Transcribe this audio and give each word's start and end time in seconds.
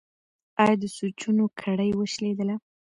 ایا 0.61 0.75
د 0.81 0.83
سوچونو 0.97 1.45
کړۍ 1.61 1.89
وشلیدله؟ 1.95 2.55